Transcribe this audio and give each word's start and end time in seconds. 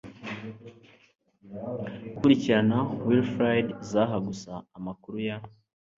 gukurikirana 2.03 2.77
Wilfried 3.05 3.67
Zaha 3.89 4.17
Gusa 4.27 4.53
Amakuru 4.77 5.17
ya 5.27 5.37